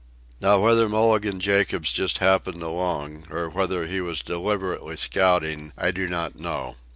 [0.39, 6.07] Now whether Mulligan Jacobs just happened along, or whether he was deliberately scouting, I do
[6.07, 6.77] not know.